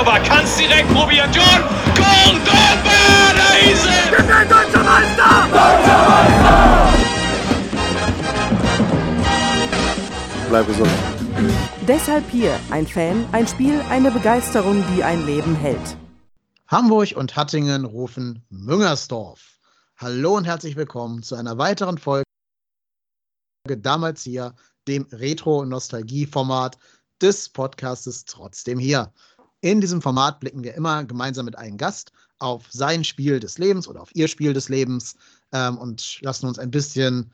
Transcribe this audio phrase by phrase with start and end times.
[0.00, 1.30] Cordoba kann es direkt probieren.
[1.30, 1.44] John
[1.94, 4.10] Cordoba, da ist er!
[4.10, 5.46] Wir sind deutscher Meister!
[5.52, 6.88] Deutscher Meister!
[10.48, 10.90] Bleib gesund.
[11.86, 15.98] Deshalb hier ein Fan, ein Spiel, eine Begeisterung, die ein Leben hält.
[16.68, 19.58] Hamburg und Hattingen rufen Müngersdorf.
[19.98, 22.24] Hallo und herzlich willkommen zu einer weiteren Folge
[23.66, 24.54] damals hier,
[24.88, 26.78] dem Retro-Nostalgie-Format
[27.20, 29.12] des Podcastes Trotzdem hier.
[29.62, 33.86] In diesem Format blicken wir immer gemeinsam mit einem Gast auf sein Spiel des Lebens
[33.86, 35.16] oder auf ihr Spiel des Lebens
[35.52, 37.30] ähm, und lassen uns ein bisschen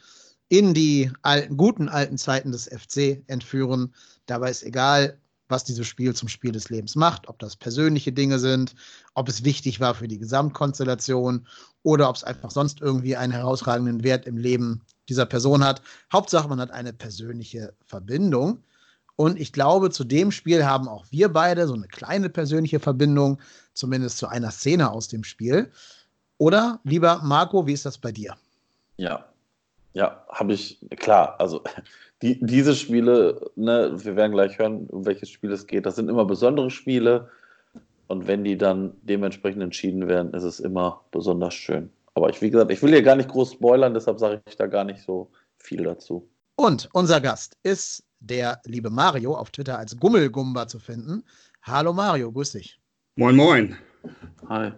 [0.49, 3.95] in die alten, guten alten Zeiten des FC entführen.
[4.27, 8.41] Dabei ist egal, was dieses Spiel zum Spiel des Lebens macht, ob das persönliche Dinge
[8.41, 8.75] sind,
[9.15, 11.47] ob es wichtig war für die Gesamtkonstellation
[11.85, 15.83] oder ob es einfach sonst irgendwie einen herausragenden Wert im Leben dieser Person hat.
[16.13, 18.65] Hauptsache, man hat eine persönliche Verbindung.
[19.17, 23.39] Und ich glaube, zu dem Spiel haben auch wir beide so eine kleine persönliche Verbindung,
[23.73, 25.71] zumindest zu einer Szene aus dem Spiel.
[26.39, 28.37] Oder, lieber Marco, wie ist das bei dir?
[28.99, 29.27] Ja,
[29.97, 31.63] ja, habe ich, klar, also
[32.23, 36.11] die, diese Spiele, ne, wir werden gleich hören, um welches Spiel es geht, das sind
[36.11, 37.31] immer besondere Spiele
[38.07, 41.91] und wenn die dann dementsprechend entschieden werden, ist es immer besonders schön.
[42.13, 44.67] Aber ich, wie gesagt, ich will hier gar nicht groß spoilern, deshalb sage ich da
[44.67, 46.29] gar nicht so viel dazu.
[46.57, 51.25] Und unser Gast ist der liebe Mario, auf Twitter als Gummelgumba zu finden.
[51.63, 52.79] Hallo Mario, grüß dich.
[53.17, 53.77] Moin, moin.
[54.49, 54.73] Hi.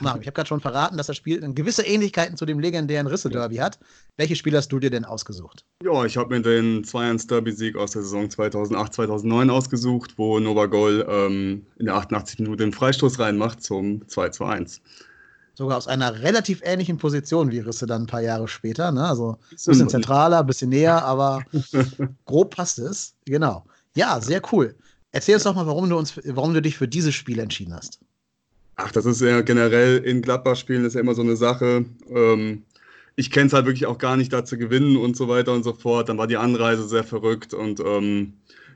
[0.00, 3.56] Mario, ich habe gerade schon verraten, dass das Spiel gewisse Ähnlichkeiten zu dem legendären Risse-Derby
[3.56, 3.78] hat.
[4.16, 5.64] Welches Spiel hast du dir denn ausgesucht?
[5.82, 11.66] Ja, ich habe mir den 2-1-Derby-Sieg aus der Saison 2008-2009 ausgesucht, wo Nova Goal ähm,
[11.78, 14.80] in der 88 Minute den Freistoß reinmacht zum 2 1.
[15.54, 18.90] Sogar aus einer relativ ähnlichen Position wie Risse dann ein paar Jahre später.
[18.90, 19.06] Ne?
[19.06, 21.44] Also ein bisschen zentraler, ein bisschen näher, aber
[22.24, 23.14] grob passt es.
[23.24, 23.64] Genau.
[23.94, 24.74] Ja, sehr cool.
[25.12, 28.00] Erzähl uns doch mal, warum du, uns, warum du dich für dieses Spiel entschieden hast.
[28.76, 31.84] Ach, das ist ja generell in Gladbach-Spielen ist ja immer so eine Sache.
[32.08, 32.64] Ähm,
[33.14, 35.62] ich kenne es halt wirklich auch gar nicht, da zu gewinnen und so weiter und
[35.62, 36.08] so fort.
[36.08, 38.32] Dann war die Anreise sehr verrückt und ähm,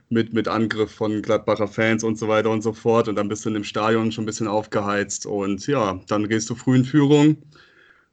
[0.09, 3.07] mit, mit Angriff von Gladbacher Fans und so weiter und so fort.
[3.07, 5.25] Und dann bist du in dem Stadion schon ein bisschen aufgeheizt.
[5.25, 7.37] Und ja, dann gehst du früh in Führung,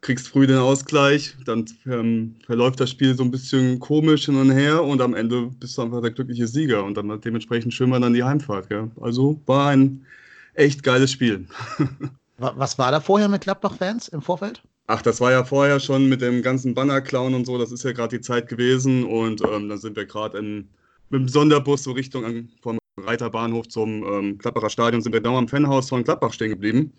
[0.02, 1.36] kriegst früh den Ausgleich.
[1.46, 4.84] Dann ähm, verläuft das Spiel so ein bisschen komisch hin und her.
[4.84, 6.84] Und am Ende bist du einfach der glückliche Sieger.
[6.84, 8.68] Und dann dementsprechend schön war dann die Heimfahrt.
[8.68, 8.90] Gell?
[9.00, 10.04] Also war ein
[10.54, 11.46] echt geiles Spiel.
[12.38, 14.62] Was war da vorher mit Gladbach-Fans im Vorfeld?
[14.88, 17.56] Ach, das war ja vorher schon mit dem ganzen Banner-Clown und so.
[17.56, 19.04] Das ist ja gerade die Zeit gewesen.
[19.04, 20.36] Und ähm, dann sind wir gerade
[21.10, 25.48] mit dem Sonderbus so Richtung vom Reiterbahnhof zum ähm, Gladbacher Stadion sind wir da am
[25.48, 26.92] Fanhaus von Gladbach stehen geblieben,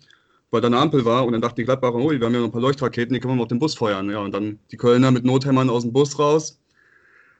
[0.50, 1.26] weil da eine Ampel war.
[1.26, 3.32] Und dann dachten die Gladbacher, oh, wir haben ja noch ein paar Leuchtraketen, die können
[3.32, 4.10] wir mal auf den Bus feuern.
[4.10, 6.58] Ja, und dann die Kölner mit Nothämmern aus dem Bus raus.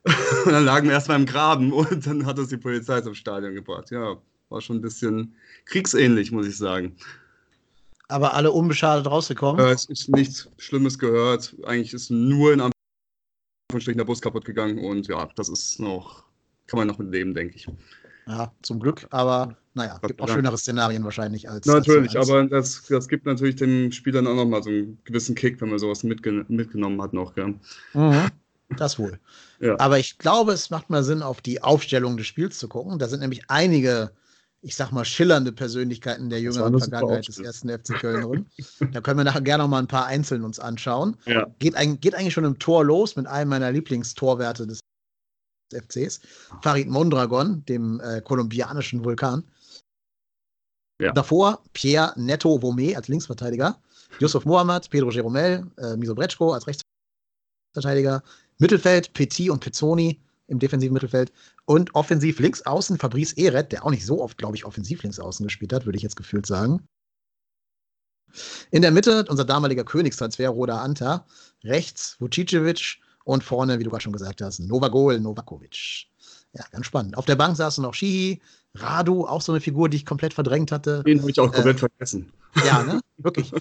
[0.45, 3.55] und dann lagen wir erstmal im Graben und dann hat uns die Polizei zum Stadion
[3.55, 3.91] gebracht.
[3.91, 4.17] Ja,
[4.49, 5.35] war schon ein bisschen
[5.67, 6.97] kriegsähnlich, muss ich sagen.
[8.09, 9.65] Aber alle unbeschadet rausgekommen?
[9.65, 11.55] Äh, es ist nichts Schlimmes gehört.
[11.65, 16.25] Eigentlich ist nur in Anführungsstrichen der Bus kaputt gegangen und ja, das ist noch,
[16.69, 17.67] kann man noch mit leben, denke ich.
[18.27, 21.67] Ja, zum Glück, aber naja, gibt auch schönere Szenarien wahrscheinlich als.
[21.67, 25.61] Natürlich, als aber das, das gibt natürlich den Spielern auch nochmal so einen gewissen Kick,
[25.61, 27.37] wenn man sowas mitgen mitgenommen hat noch.
[27.37, 27.49] Ja.
[27.95, 28.29] Mhm.
[28.77, 29.19] Das wohl.
[29.61, 29.79] ja.
[29.81, 32.99] Aber ich glaube, es macht mal Sinn, auf die Aufstellung des Spiels zu gucken.
[32.99, 34.11] Da sind nämlich einige
[34.61, 38.47] ich sag mal, schillernde Persönlichkeiten der jüngeren Vergangenheit des ersten FC Köln drin.
[38.93, 41.17] da können wir nachher gerne noch mal ein paar einzeln uns anschauen.
[41.27, 41.47] Ja.
[41.59, 44.81] Geht, geht, eigentlich schon im Tor los mit einem meiner Lieblingstorwerte des
[45.73, 46.21] FCs.
[46.63, 49.45] Farid Mondragon, dem äh, kolumbianischen Vulkan.
[51.01, 51.13] Ja.
[51.13, 53.81] Davor Pierre Neto Vomé als Linksverteidiger,
[54.19, 58.23] Yusuf Mohamed, Pedro Jeromel, äh, Miso Bretschko als Rechtsverteidiger,
[58.59, 61.33] Mittelfeld Petit und Pizzoni, im defensiven Mittelfeld.
[61.67, 65.21] Und offensiv links außen Fabrice Eret, der auch nicht so oft, glaube ich, offensiv links
[65.21, 66.85] außen gespielt hat, würde ich jetzt gefühlt sagen.
[68.71, 71.27] In der Mitte unser damaliger Königstransfer, Roda Anta.
[71.65, 72.99] Rechts Vucicevic
[73.29, 76.07] und vorne, wie du gerade schon gesagt hast, Novagol Novakovic.
[76.55, 77.19] Ja, ganz spannend.
[77.19, 78.41] Auf der Bank saßen noch Shihi,
[78.75, 81.03] Radu, auch so eine Figur, die ich komplett verdrängt hatte.
[81.05, 82.33] Den habe ich auch komplett äh, vergessen.
[82.65, 83.01] Ja, ne?
[83.19, 83.53] Wirklich.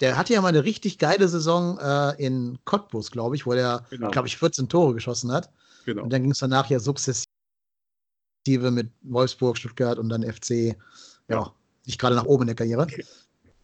[0.00, 3.84] Der hatte ja mal eine richtig geile Saison äh, in Cottbus, glaube ich, wo er,
[3.90, 4.10] genau.
[4.10, 5.50] glaube ich, 14 Tore geschossen hat.
[5.84, 6.04] Genau.
[6.04, 7.26] Und dann ging es danach ja sukzessive
[8.70, 10.74] mit Wolfsburg, Stuttgart und dann FC, ja,
[11.28, 11.52] ja
[11.84, 12.86] nicht gerade nach oben in der Karriere.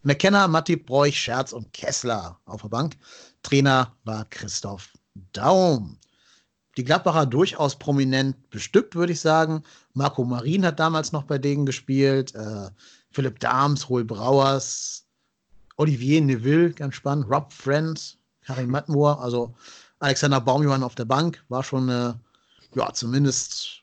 [0.02, 2.98] McKenna, Matip, Bräuch, Scherz und Kessler auf der Bank.
[3.42, 4.92] Trainer war Christoph
[5.32, 5.98] Daum.
[6.76, 9.64] Die Gladbacher durchaus prominent bestückt, würde ich sagen.
[9.94, 12.34] Marco Marin hat damals noch bei denen gespielt.
[12.34, 12.70] Äh,
[13.10, 15.04] Philipp Dahms, Roel Brauers,
[15.76, 17.26] Olivier Neville, ganz spannend.
[17.28, 19.54] Rob Friend, Karim Matmur, also
[19.98, 21.44] Alexander Baumjohann auf der Bank.
[21.48, 22.20] War schon eine,
[22.74, 23.82] ja, zumindest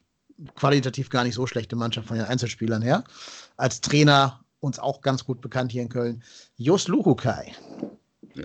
[0.56, 3.04] qualitativ gar nicht so schlechte Mannschaft von den Einzelspielern her.
[3.58, 6.24] Als Trainer uns auch ganz gut bekannt hier in Köln,
[6.56, 7.54] Jos Luhukai.
[8.36, 8.44] Ja.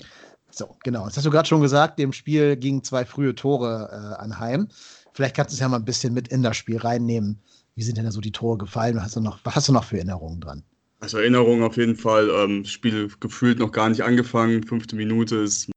[0.51, 1.05] So, genau.
[1.05, 4.69] Das hast du gerade schon gesagt, dem Spiel gingen zwei frühe Tore äh, anheim.
[5.13, 7.41] Vielleicht kannst du es ja mal ein bisschen mit in das Spiel reinnehmen.
[7.75, 8.97] Wie sind denn da so die Tore gefallen?
[8.97, 10.63] Was hast du noch, was hast du noch für Erinnerungen dran?
[11.01, 12.29] Also Erinnerungen auf jeden Fall.
[12.31, 14.63] Ähm, Spiel gefühlt noch gar nicht angefangen.
[14.65, 15.71] Fünfte Minute ist.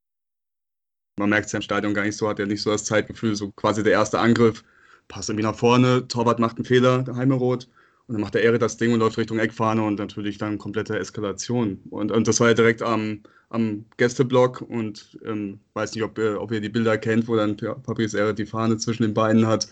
[1.18, 3.36] Man merkt es ja im Stadion gar nicht so, hat ja nicht so das Zeitgefühl,
[3.36, 4.64] so quasi der erste Angriff.
[5.08, 7.68] Passt irgendwie nach vorne, Torwart macht einen Fehler, der Heimerot.
[8.08, 11.00] Und dann macht der Ehre das Ding und läuft Richtung Eckfahne und natürlich dann komplette
[11.00, 11.80] Eskalation.
[11.90, 13.22] Und, und das war ja direkt am,
[13.54, 18.14] am Gästeblock und ähm, weiß nicht, ob, ob ihr die Bilder kennt, wo dann Papiers
[18.14, 19.68] Ehre die Fahne zwischen den Beinen hat.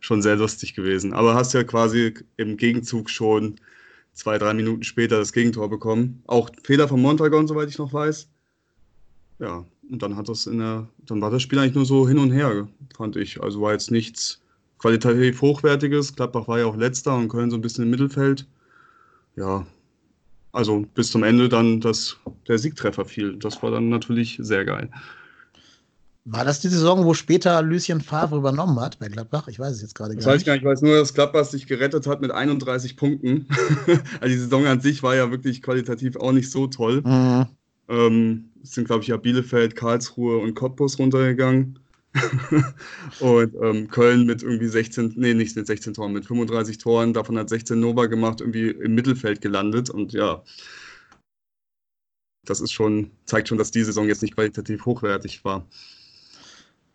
[0.00, 1.12] Schon sehr lustig gewesen.
[1.12, 3.56] Aber hast ja quasi im Gegenzug schon
[4.14, 6.22] zwei, drei Minuten später das Gegentor bekommen.
[6.26, 8.28] Auch Fehler von Montagon, soweit ich noch weiß.
[9.38, 12.18] Ja, und dann hat das in der, dann war das Spiel eigentlich nur so hin
[12.18, 13.40] und her, fand ich.
[13.42, 14.40] Also war jetzt nichts
[14.78, 16.16] qualitativ hochwertiges.
[16.16, 18.46] Gladbach war ja auch letzter und Köln so ein bisschen im Mittelfeld.
[19.36, 19.66] Ja,
[20.52, 22.16] also bis zum Ende dann dass
[22.48, 23.36] der Siegtreffer fiel.
[23.36, 24.90] Das war dann natürlich sehr geil.
[26.26, 29.48] War das die Saison, wo später Lucien Favre übernommen hat bei Gladbach?
[29.48, 30.26] Ich weiß es jetzt gerade gar nicht.
[30.26, 30.62] Das weiß ich gar nicht.
[30.62, 33.46] Ich weiß nur, dass Gladbach sich gerettet hat mit 31 Punkten.
[34.20, 37.02] also die Saison an sich war ja wirklich qualitativ auch nicht so toll.
[37.02, 37.46] Mhm.
[37.88, 41.79] Ähm, es sind, glaube ich, ja Bielefeld, Karlsruhe und Cottbus runtergegangen.
[43.20, 47.38] und ähm, Köln mit irgendwie 16, nee, nicht mit 16 Toren, mit 35 Toren, davon
[47.38, 50.42] hat 16 Nova gemacht, irgendwie im Mittelfeld gelandet und ja,
[52.44, 55.66] das ist schon, zeigt schon, dass die Saison jetzt nicht qualitativ hochwertig war.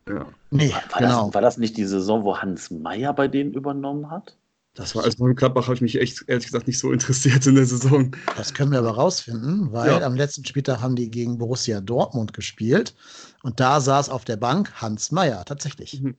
[0.08, 0.28] Ja.
[0.52, 1.26] Nee, war, genau.
[1.26, 4.38] Das, war das nicht die Saison, wo Hans Meyer bei denen übernommen hat?
[4.76, 7.56] Das war, also mit Klappbach habe ich mich echt, ehrlich gesagt, nicht so interessiert in
[7.56, 8.12] der Saison.
[8.36, 10.02] Das können wir aber rausfinden, weil ja.
[10.02, 12.94] am letzten Spieltag haben die gegen Borussia Dortmund gespielt
[13.42, 16.02] und da saß auf der Bank Hans Meyer, tatsächlich.
[16.02, 16.16] Mhm.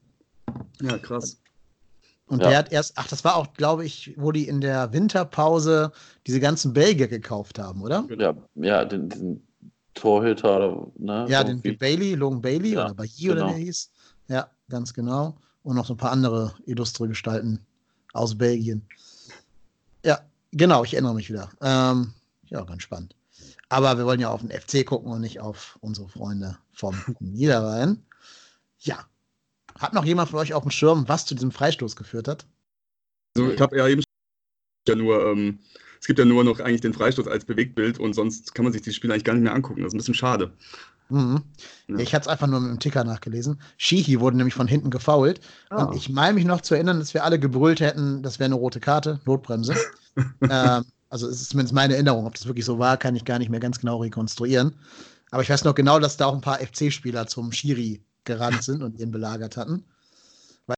[0.81, 1.39] Ja, krass.
[2.29, 2.49] Und ja.
[2.49, 5.93] der hat erst, ach, das war auch, glaube ich, wo die in der Winterpause
[6.27, 8.07] diese ganzen Belgier gekauft haben, oder?
[8.19, 9.47] Ja, ja den, diesen
[9.95, 11.27] Torhüter, ne?
[11.29, 13.33] Ja, den, den Bailey, Logan Bailey ja, oder Bailly genau.
[13.33, 13.91] oder der hieß.
[14.29, 15.37] Ja, ganz genau.
[15.63, 17.66] Und noch so ein paar andere illustre Gestalten
[18.17, 18.87] aus Belgien.
[20.05, 20.21] Ja,
[20.53, 21.51] genau, ich erinnere mich wieder.
[21.61, 22.13] Ähm,
[22.49, 23.15] ja, ganz spannend.
[23.69, 28.05] Aber wir wollen ja auf den FC gucken und nicht auf unsere Freunde vom Niederrhein.
[28.81, 29.05] Ja.
[29.79, 32.47] Hat noch jemand von euch auf dem Schirm, was zu diesem Freistoß geführt hat?
[33.37, 34.03] Also ich habe ja eben
[34.89, 35.59] ja nur, ähm,
[36.01, 38.83] es gibt ja nur noch eigentlich den Freistoß als Bewegtbild und sonst kann man sich
[38.83, 39.83] die Spiele eigentlich gar nicht mehr angucken.
[39.83, 40.53] Das ist ein bisschen schade.
[41.09, 41.43] Mhm.
[41.89, 41.99] Ja.
[41.99, 43.61] Ich hatte es einfach nur mit dem Ticker nachgelesen.
[43.77, 45.41] Shihi wurde nämlich von hinten gefault.
[45.71, 45.77] Oh.
[45.77, 48.57] Und ich meine mich noch zu erinnern, dass wir alle gebrüllt hätten, das wäre eine
[48.57, 49.75] rote Karte, Notbremse.
[50.51, 52.27] ähm, also es ist zumindest meine Erinnerung.
[52.27, 54.75] Ob das wirklich so war, kann ich gar nicht mehr ganz genau rekonstruieren.
[55.31, 58.83] Aber ich weiß noch genau, dass da auch ein paar FC-Spieler zum Schiri gerannt sind
[58.83, 59.85] und ihn belagert hatten.
[60.67, 60.77] Weil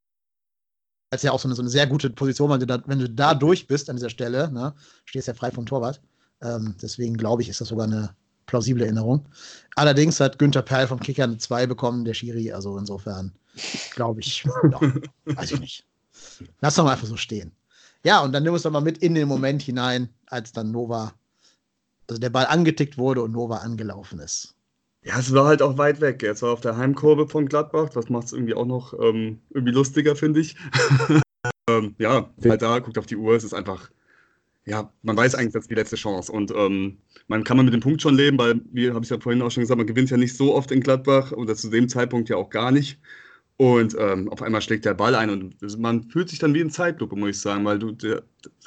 [1.11, 3.09] es ja auch so eine, so eine sehr gute Position, wenn du, da, wenn du
[3.09, 4.75] da durch bist an dieser Stelle, ne,
[5.07, 6.01] stehst ja frei vom Torwart.
[6.43, 8.15] Ähm, deswegen glaube ich, ist das sogar eine
[8.49, 9.25] plausible Erinnerung.
[9.77, 12.51] Allerdings hat Günther Perl vom Kicker eine 2 bekommen, der Schiri.
[12.51, 13.33] Also insofern
[13.95, 14.81] glaube ich, ja,
[15.27, 15.87] weiß ich nicht.
[16.61, 17.53] Lass doch mal einfach so stehen.
[18.05, 21.13] Ja, und dann nimm es doch mal mit in den Moment hinein, als dann Nova,
[22.09, 24.55] also der Ball angetickt wurde und Nova angelaufen ist.
[25.03, 26.23] Ja, es war halt auch weit weg.
[26.23, 27.91] Jetzt war auf der Heimkurve von Gladbach.
[27.91, 30.57] Das macht es irgendwie auch noch ähm, irgendwie lustiger, finde ich.
[31.71, 33.91] ähm, ja, halt da, guckt auf die Uhr, es ist einfach
[34.69, 36.31] ja, man weiß eigentlich, das ist die letzte Chance.
[36.31, 39.19] Und ähm, man kann man mit dem Punkt schon leben, weil, wie habe ich ja
[39.19, 41.89] vorhin auch schon gesagt, man gewinnt ja nicht so oft in Gladbach oder zu dem
[41.89, 42.99] Zeitpunkt ja auch gar nicht.
[43.57, 46.71] Und ähm, auf einmal schlägt der Ball ein und man fühlt sich dann wie in
[46.71, 47.97] Zeitlupe, muss ich sagen, weil du,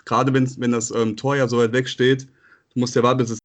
[0.06, 2.24] gerade wenn, das ähm, Tor ja so weit weg steht,
[2.74, 3.40] du musst ja warten, bis das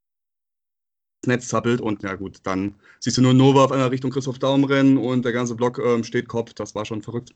[1.27, 4.65] Netz zappelt und ja gut, dann siehst du nur Nova auf einer Richtung Christoph Daum
[4.65, 6.53] rennen und der ganze Block ähm, steht Kopf.
[6.55, 7.31] Das war schon verrückt.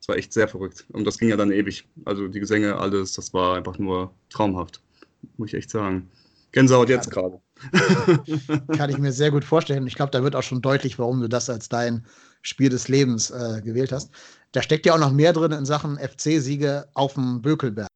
[0.00, 0.86] Das war echt sehr verrückt.
[0.92, 1.86] Und das ging ja dann ewig.
[2.04, 4.80] Also die Gesänge, alles, das war einfach nur traumhaft.
[5.36, 6.10] Muss ich echt sagen.
[6.52, 7.40] Gänsehaut jetzt gerade.
[8.76, 9.86] Kann ich mir sehr gut vorstellen.
[9.86, 12.06] Ich glaube, da wird auch schon deutlich, warum du das als dein
[12.42, 14.10] Spiel des Lebens äh, gewählt hast.
[14.52, 17.89] Da steckt ja auch noch mehr drin in Sachen FC-Siege auf dem Bökelberg.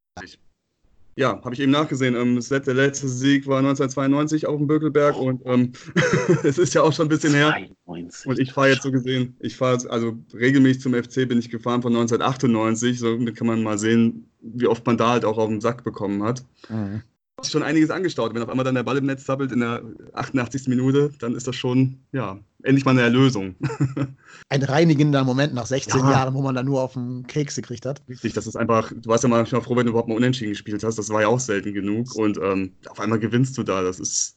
[1.16, 2.16] Ja, habe ich eben nachgesehen.
[2.16, 5.72] Ähm, das letzte, der letzte Sieg war 1992 auf dem Bökelberg und ähm,
[6.42, 7.54] es ist ja auch schon ein bisschen her.
[7.84, 8.26] 92.
[8.26, 11.82] Und ich fahre jetzt so gesehen, ich fahre also regelmäßig zum FC bin ich gefahren
[11.82, 12.98] von 1998.
[12.98, 16.22] Somit kann man mal sehen, wie oft man da halt auch auf den Sack bekommen
[16.22, 16.44] hat.
[16.68, 17.02] Mhm
[17.36, 18.34] hat sich schon einiges angestaut.
[18.34, 19.82] Wenn auf einmal dann der Ball im Netz zappelt in der
[20.14, 20.68] 88.
[20.68, 23.54] Minute, dann ist das schon, ja, endlich mal eine Erlösung.
[24.48, 26.10] Ein reinigender Moment nach 16 ja.
[26.10, 28.02] Jahren, wo man dann nur auf den Keks gekriegt hat.
[28.08, 30.82] Richtig, das ist einfach, du warst ja manchmal froh, wenn du überhaupt mal unentschieden gespielt
[30.82, 30.96] hast.
[30.96, 32.14] Das war ja auch selten genug.
[32.16, 33.82] Und ähm, auf einmal gewinnst du da.
[33.82, 34.36] Das ist,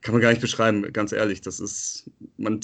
[0.00, 1.40] kann man gar nicht beschreiben, ganz ehrlich.
[1.42, 2.60] Das ist, man,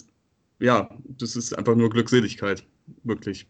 [0.58, 2.64] ja, das ist einfach nur Glückseligkeit.
[3.04, 3.46] Wirklich.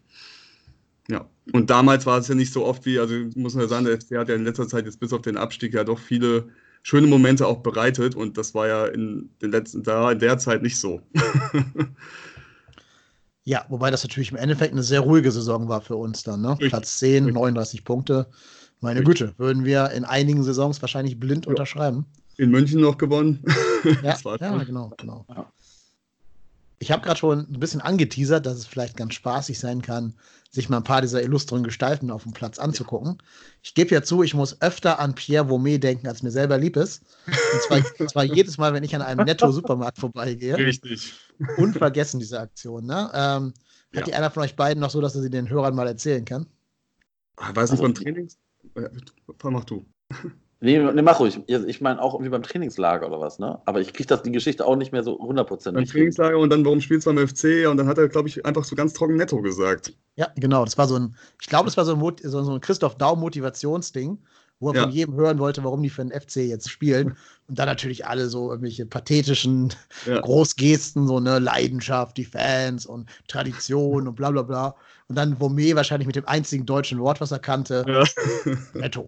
[1.09, 3.85] Ja, und damals war es ja nicht so oft wie, also muss man ja sagen,
[3.85, 6.49] der FC hat ja in letzter Zeit jetzt bis auf den Abstieg ja doch viele
[6.83, 10.61] schöne Momente auch bereitet und das war ja in den letzten da in der Zeit
[10.61, 11.01] nicht so.
[13.43, 16.55] ja, wobei das natürlich im Endeffekt eine sehr ruhige Saison war für uns dann, ne?
[16.59, 18.27] Platz 10, 39 Punkte.
[18.81, 21.49] Meine Güte, würden wir in einigen Saisons wahrscheinlich blind ja.
[21.49, 22.05] unterschreiben.
[22.37, 23.43] In München noch gewonnen.
[24.01, 25.25] ja, ja genau, genau.
[25.27, 25.51] Ja.
[26.79, 30.15] Ich habe gerade schon ein bisschen angeteasert, dass es vielleicht ganz spaßig sein kann,
[30.49, 33.17] sich mal ein paar dieser illustren Gestalten auf dem Platz anzugucken.
[33.61, 36.77] Ich gebe ja zu, ich muss öfter an Pierre Vaumet denken, als mir selber lieb
[36.77, 37.03] ist.
[37.27, 40.57] Und zwar, und zwar jedes Mal, wenn ich an einem Netto-Supermarkt vorbeigehe.
[40.57, 41.13] Richtig.
[41.57, 42.85] Unvergessen diese Aktion.
[42.85, 43.11] Ne?
[43.13, 43.53] Ähm,
[43.93, 44.01] hat ja.
[44.03, 46.47] die einer von euch beiden noch so, dass er sie den Hörern mal erzählen kann?
[47.35, 48.37] Ah, weiß nicht, beim Trainings?
[49.43, 49.85] Mach du.
[50.61, 51.39] Nee, nee, mach ruhig.
[51.47, 53.61] Ich meine auch irgendwie beim Trainingslager oder was, ne?
[53.65, 56.65] Aber ich kriege das die Geschichte auch nicht mehr so 100% Beim Trainingslager und dann,
[56.65, 57.69] warum spielst du beim FC?
[57.69, 59.93] Und dann hat er, glaube ich, einfach so ganz trocken netto gesagt.
[60.17, 60.65] Ja, genau.
[60.65, 64.19] Das war so ein, ich glaube, das war so ein, so ein Christoph Daum-Motivationsding,
[64.59, 64.81] wo er ja.
[64.81, 67.15] von jedem hören wollte, warum die für den FC jetzt spielen.
[67.47, 69.73] Und dann natürlich alle so irgendwelche pathetischen
[70.05, 70.19] ja.
[70.19, 74.75] Großgesten, so eine Leidenschaft, die Fans und Tradition und bla bla bla.
[75.07, 78.51] Und dann Womé wahrscheinlich mit dem einzigen deutschen Wort, was er kannte, ja.
[78.73, 79.07] Netto.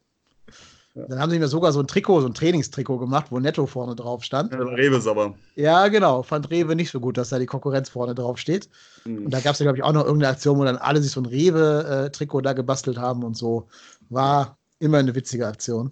[0.94, 3.96] Dann haben sie mir sogar so ein Trikot, so ein Trainingstrikot gemacht, wo Netto vorne
[3.96, 4.52] drauf stand.
[4.52, 5.36] Ja, Rewe ist aber.
[5.56, 6.22] Ja, genau.
[6.22, 8.70] Fand Rewe nicht so gut, dass da die Konkurrenz vorne drauf steht.
[9.06, 9.26] Mhm.
[9.26, 11.12] Und da gab es ja, glaube ich, auch noch irgendeine Aktion, wo dann alle sich
[11.12, 13.68] so ein Rewe-Trikot da gebastelt haben und so.
[14.10, 15.92] War immer eine witzige Aktion.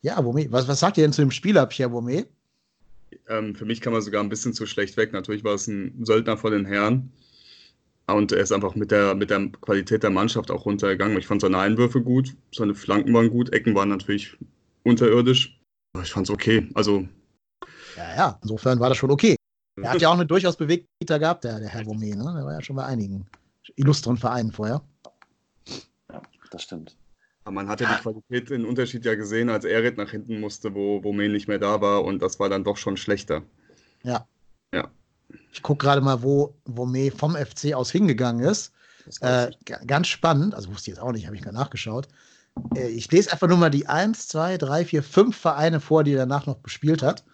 [0.00, 0.46] Ja, Womé.
[0.50, 2.26] Was, was sagt ihr denn zu dem Spieler, Pierre Womé?
[3.28, 5.12] Ähm, für mich kann man sogar ein bisschen zu schlecht weg.
[5.12, 7.10] Natürlich war es ein Söldner vor den Herren.
[8.06, 11.16] Und er ist einfach mit der, mit der Qualität der Mannschaft auch runtergegangen.
[11.18, 14.36] Ich fand seine Einwürfe gut, seine Flanken waren gut, Ecken waren natürlich
[14.82, 15.58] unterirdisch.
[15.94, 16.68] Aber ich fand es okay.
[16.74, 17.08] Also.
[17.96, 19.36] Ja, ja, insofern war das schon okay.
[19.80, 22.14] Er hat ja auch eine durchaus bewegte Vita gehabt, der, der Herr Womé.
[22.14, 22.34] Ne?
[22.36, 23.26] Der war ja schon bei einigen
[23.76, 24.82] illustren Vereinen vorher.
[26.12, 26.20] Ja,
[26.50, 26.96] das stimmt.
[27.44, 30.74] Aber man hat ja die Qualität, den Unterschied ja gesehen, als Erit nach hinten musste,
[30.74, 32.04] wo Womé nicht mehr da war.
[32.04, 33.42] Und das war dann doch schon schlechter.
[34.02, 34.26] Ja.
[34.72, 34.90] Ja.
[35.52, 38.72] Ich gucke gerade mal, wo Womé vom FC aus hingegangen ist.
[39.20, 39.50] Äh,
[39.86, 42.08] ganz spannend, also wusste ich jetzt auch nicht, habe ich gerade nachgeschaut.
[42.74, 46.12] Äh, ich lese einfach nur mal die 1, 2, 3, 4, 5 Vereine vor, die
[46.12, 47.24] er danach noch bespielt hat.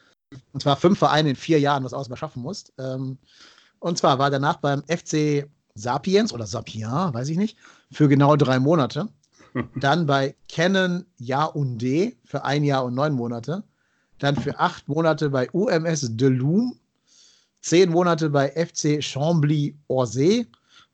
[0.53, 2.73] Und zwar fünf Vereine in vier Jahren, was Auswahl schaffen muss.
[2.79, 3.19] Ähm,
[3.81, 7.57] und zwar war danach beim FC Sapiens oder Sapien, weiß ich nicht,
[7.91, 9.09] für genau drei Monate.
[9.77, 13.65] Dann bei Canon Yaoundé für ein Jahr und neun Monate.
[14.19, 16.79] Dann für acht Monate bei UMS Delum
[17.61, 20.47] zehn Monate bei FC Chambly-Orsay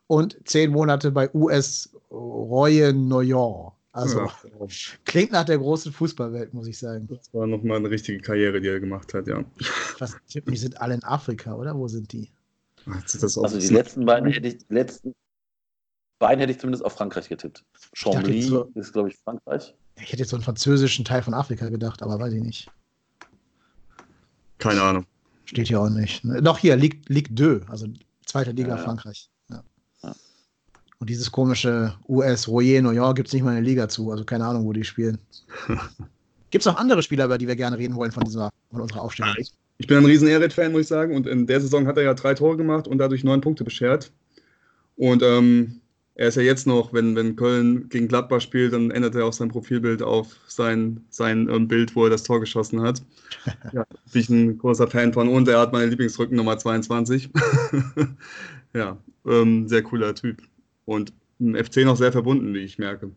[0.06, 3.72] und zehn Monate bei US Roye-Noyon.
[3.92, 4.30] Also ja.
[5.04, 7.08] klingt nach der großen Fußballwelt, muss ich sagen.
[7.08, 9.42] Das war nochmal eine richtige Karriere, die er gemacht hat, ja.
[9.98, 11.74] Was, die sind alle in Afrika, oder?
[11.74, 12.30] Wo sind die?
[12.86, 15.12] also die letzten beiden hätte ich, letzten
[16.18, 17.64] beiden hätte ich zumindest auf Frankreich getippt.
[17.94, 19.74] Chambly so, ist, glaube ich, Frankreich.
[19.96, 22.70] Ich hätte jetzt so einen französischen Teil von Afrika gedacht, aber weiß ich nicht.
[24.58, 25.06] Keine Ahnung.
[25.46, 26.22] Steht hier auch nicht.
[26.42, 27.86] Doch hier, Ligue, Ligue 2, also
[28.24, 29.30] zweite Liga ja, Frankreich.
[29.48, 29.62] Ja.
[30.02, 30.14] Ja.
[30.98, 34.24] Und dieses komische US Royer New York gibt es nicht mal eine Liga zu, also
[34.24, 35.18] keine Ahnung, wo die spielen.
[36.50, 39.02] gibt es noch andere Spieler, über die wir gerne reden wollen von, dieser, von unserer
[39.02, 39.34] Aufstellung?
[39.78, 41.14] Ich bin ein riesen Eret-Fan, muss ich sagen.
[41.14, 44.10] Und in der Saison hat er ja drei Tore gemacht und dadurch neun Punkte beschert.
[44.96, 45.80] Und ähm,
[46.18, 49.34] er ist ja jetzt noch, wenn, wenn Köln gegen Gladbach spielt, dann ändert er auch
[49.34, 53.02] sein Profilbild auf sein, sein ähm, Bild, wo er das Tor geschossen hat.
[53.72, 55.28] ja, bin ich ein großer Fan von.
[55.28, 57.28] Und er hat meine Lieblingsrücken Nummer 22.
[58.74, 58.96] ja,
[59.26, 60.42] ähm, sehr cooler Typ.
[60.86, 63.10] Und im FC noch sehr verbunden, wie ich merke.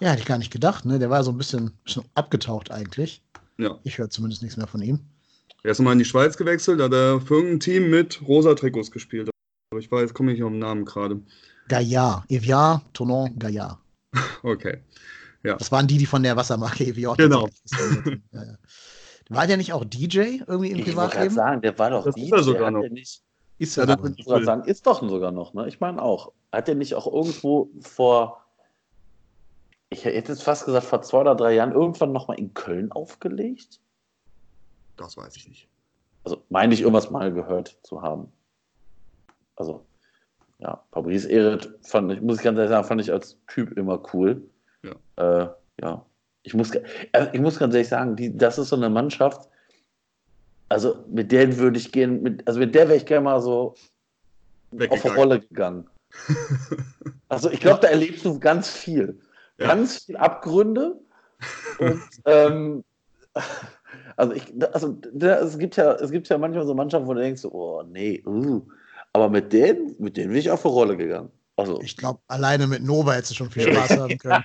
[0.00, 0.86] Ja, hätte ich gar nicht gedacht.
[0.86, 0.98] Ne?
[0.98, 3.22] Der war so ein bisschen, bisschen abgetaucht eigentlich.
[3.58, 3.78] Ja.
[3.84, 5.00] Ich höre zumindest nichts mehr von ihm.
[5.64, 8.54] Er ist nochmal in die Schweiz gewechselt, da hat er für irgendein Team mit rosa
[8.54, 9.28] Trikots gespielt.
[9.70, 11.20] Aber ich weiß, komme nicht auf den Namen gerade.
[11.68, 12.24] Gaillard.
[12.30, 13.78] Evian, Tournon, Gaillard.
[14.42, 14.82] Okay.
[15.42, 15.56] Ja.
[15.56, 17.48] Das waren die, die von der Wassermarke Evian Genau.
[18.32, 18.54] ja, ja.
[19.30, 21.34] War der nicht auch DJ irgendwie im Ich Privatleben?
[21.34, 22.80] sagen, der war doch Das ist DJ, er sogar noch.
[22.80, 23.22] der nicht,
[23.58, 24.14] Ist er das wohl.
[24.16, 25.68] ich sagen, ist doch sogar noch, ne?
[25.68, 26.32] Ich meine auch.
[26.50, 28.42] Hat der nicht auch irgendwo vor,
[29.90, 33.80] ich hätte jetzt fast gesagt, vor zwei oder drei Jahren irgendwann nochmal in Köln aufgelegt?
[34.96, 35.68] Das weiß ich nicht.
[36.24, 38.32] Also meine ich irgendwas mal gehört zu haben.
[39.56, 39.84] Also,
[40.60, 44.02] ja, Fabrice Ehret fand ich, muss ich ganz ehrlich sagen, fand ich als Typ immer
[44.12, 44.42] cool.
[44.82, 45.42] Ja.
[45.42, 45.48] Äh,
[45.80, 46.04] ja.
[46.42, 46.72] Ich muss,
[47.12, 49.48] also ich muss ganz ehrlich sagen, die, das ist so eine Mannschaft,
[50.68, 53.74] also mit der würde ich gehen, mit, also mit der wäre ich gerne mal so
[54.88, 55.08] auf die.
[55.08, 55.88] Rolle gegangen.
[57.30, 59.20] Also ich glaube, da erlebst du ganz viel.
[59.58, 59.66] Ja.
[59.66, 60.98] Ganz viel Abgründe.
[61.78, 62.84] Und ähm,
[64.16, 67.44] also ich, also es gibt ja, es gibt ja manchmal so Mannschaften, wo du denkst,
[67.44, 68.62] oh nee, uh.
[69.12, 71.30] Aber mit denen, mit denen bin ich auf die Rolle gegangen.
[71.56, 74.44] Also Ich glaube, alleine mit Nova hättest du schon viel Spaß haben können.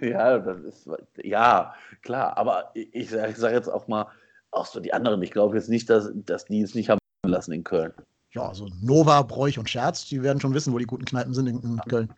[0.00, 0.88] ja, das ist,
[1.22, 4.06] ja, klar, aber ich, sage sag jetzt auch mal,
[4.50, 7.52] auch so die anderen, ich glaube jetzt nicht, dass, dass die es nicht haben lassen
[7.52, 7.92] in Köln.
[8.30, 11.46] Ja, so Nova, Bräuch und Scherz, die werden schon wissen, wo die guten Kneipen sind
[11.46, 12.12] in, in Köln.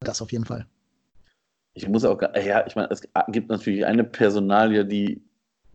[0.00, 0.66] Das auf jeden Fall.
[1.74, 5.22] Ich muss auch, ja, ich meine, es gibt natürlich eine Personalie, die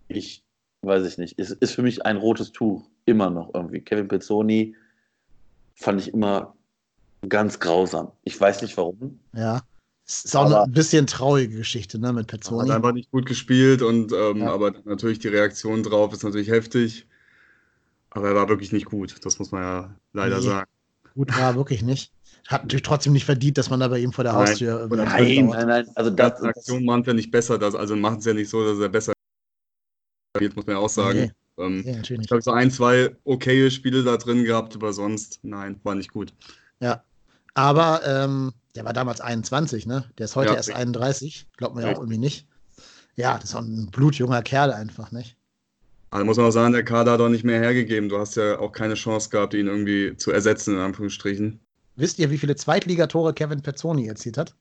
[0.08, 0.44] ich,
[0.82, 3.82] weiß ich nicht, ist, ist für mich ein rotes Tuch, immer noch irgendwie.
[3.82, 4.76] Kevin Pezzoni
[5.76, 6.56] fand ich immer
[7.28, 8.12] ganz grausam.
[8.24, 9.20] Ich weiß nicht warum.
[9.34, 9.62] Ja.
[10.08, 12.70] Es ist auch Aber- eine bisschen traurige Geschichte, ne, mit Hat Pezzoni.
[12.72, 14.54] einfach nicht gut gespielt und ähm, Ja.
[14.54, 17.08] aber natürlich die Reaktion drauf ist natürlich heftig.
[18.12, 20.46] Aber er war wirklich nicht gut, das muss man ja leider Nee.
[20.46, 20.70] sagen.
[21.16, 22.12] Gut war wirklich nicht.
[22.48, 24.48] Hat natürlich trotzdem nicht verdient, dass man da bei ihm vor der Nein.
[24.48, 25.10] Haustür Nein, dauert.
[25.58, 28.26] nein, nein, also Die das, ganzen Aktionen machen ja nicht besser, das, also machen es
[28.26, 29.14] ja nicht so, dass er besser
[30.38, 31.32] spielt, muss man ja auch sagen.
[31.58, 35.40] Ähm, Nee, natürlich ich habe so ein, zwei okaye Spiele da drin gehabt, aber sonst,
[35.44, 36.34] nein, war nicht gut.
[36.80, 37.04] Ja.
[37.54, 40.04] Aber ähm, der war damals 21, ne?
[40.18, 40.82] Der ist heute Ja, erst richtig.
[40.82, 41.48] 31.
[41.56, 42.46] Glaubt man ja auch irgendwie nicht.
[43.16, 45.38] Ja, das ist auch ein blutjunger Kerl einfach, nicht?
[46.12, 48.10] Also muss man auch sagen, der Kader hat auch nicht mehr hergegeben.
[48.10, 51.60] Du hast ja auch keine Chance gehabt, ihn irgendwie zu ersetzen, in Anführungsstrichen.
[51.96, 54.54] Wisst ihr, wie viele Zweitligatore Kevin Pezzoni erzielt hat?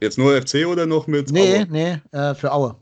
[0.00, 1.30] Jetzt nur FC oder noch mit?
[1.30, 1.66] Nee, Aue?
[1.68, 2.76] nee, äh, für Aue.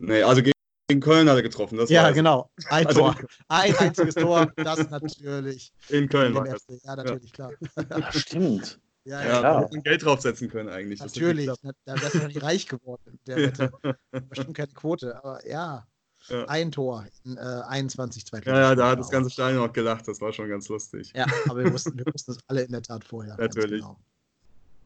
[0.00, 0.52] Nee, also gegen,
[0.88, 1.76] gegen Köln hat er getroffen.
[1.76, 2.50] Das ja, genau.
[2.70, 3.16] Ein Also Tor.
[3.48, 4.50] Ein einziges Tor.
[4.56, 5.70] Das natürlich.
[5.90, 6.64] In Köln war das.
[6.82, 7.52] Ja, natürlich, klar.
[7.90, 8.80] Ja, stimmt.
[9.04, 9.60] Ja, Ja, ja, da klar.
[9.62, 10.98] hätte man Geld draufsetzen können eigentlich.
[11.00, 11.50] Das natürlich.
[11.62, 13.18] Na, Da wärst du noch nicht reich geworden.
[13.26, 13.70] Der Wette.
[14.30, 15.86] Bestimmt keine Quote, aber ja.
[16.28, 16.44] Ja.
[16.46, 18.68] Ein Tor in äh, 21 Ja, Zweitligaspielen.
[18.70, 20.08] ja, da hat das ganze Stadion auch gelacht.
[20.08, 21.12] Das war schon ganz lustig.
[21.14, 23.36] Ja, aber wir wussten, wir wussten es alle in der Tat vorher.
[23.38, 23.82] Natürlich.
[23.82, 23.96] Genau.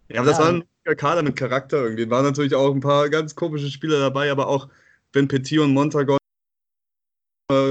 [0.09, 0.45] Ja, aber das Ja.
[0.45, 2.09] war ein Kader mit Charakter irgendwie.
[2.11, 4.69] Waren natürlich auch ein paar ganz komische Spieler dabei, aber auch
[5.13, 6.17] wenn Petit und Montagon
[7.51, 7.71] äh, von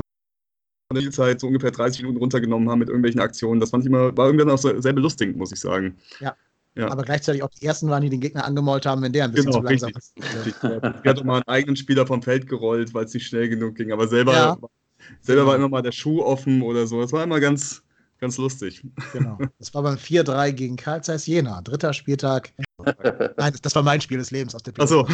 [0.93, 4.15] der Spielzeit so ungefähr 30 Minuten runtergenommen haben mit irgendwelchen Aktionen, das fand ich immer,
[4.15, 5.97] war irgendwann auch so- sehr belustigend, muss ich sagen.
[6.19, 6.35] Ja.
[6.75, 6.89] Ja.
[6.89, 9.51] Aber gleichzeitig auch die ersten waren, die den Gegner angemault haben, wenn der ein bisschen
[9.51, 10.23] Genau, zu langsam richtig.
[10.23, 10.45] ist.
[10.45, 10.63] richtig.
[10.63, 13.75] Er hat auch mal einen eigenen Spieler vom Feld gerollt, weil es nicht schnell genug
[13.75, 13.91] ging.
[13.91, 14.57] Aber selber, Ja.
[15.19, 17.01] selber war immer mal der Schuh offen oder so.
[17.01, 17.83] Das war immer ganz,
[18.21, 18.83] ganz lustig.
[19.11, 19.37] Genau.
[19.59, 21.61] Das war beim 4-3 gegen Karl Zeiss Jena.
[21.61, 22.53] Dritter Spieltag.
[23.37, 25.07] Nein, das war mein Spiel des Lebens aus der Achso.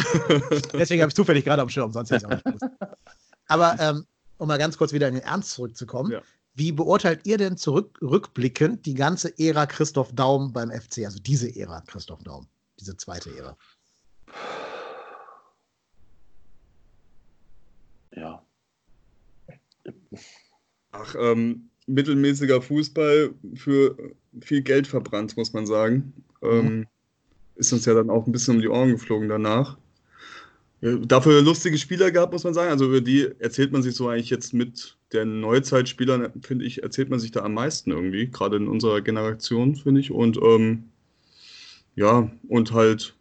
[0.72, 2.64] Deswegen habe ich zufällig gerade am Schirm, sonst hätte ich auch nicht gewusst.
[3.48, 6.12] Aber ähm, um mal ganz kurz wieder in den Ernst zurückzukommen.
[6.12, 6.22] Ja.
[6.54, 11.04] Wie beurteilt ihr denn zurück, rückblickend die ganze Ära Christoph Daum beim FC?
[11.04, 12.46] Also diese Ära Christoph Daum,
[12.78, 13.56] diese zweite Ära.
[18.14, 18.42] Ja.
[20.90, 23.96] Ach, ähm, mittelmäßiger Fußball für
[24.40, 26.12] viel Geld verbrannt, muss man sagen.
[26.42, 26.86] Ähm,
[27.56, 29.76] ist uns ja dann auch ein bisschen um die Ohren geflogen danach.
[30.80, 32.70] Ja, dafür lustige Spieler gehabt, muss man sagen.
[32.70, 37.10] Also über die erzählt man sich so eigentlich jetzt mit den Neuzeitspielern, finde ich, erzählt
[37.10, 40.12] man sich da am meisten irgendwie, gerade in unserer Generation, finde ich.
[40.12, 40.84] Und ähm,
[41.96, 43.16] ja, und halt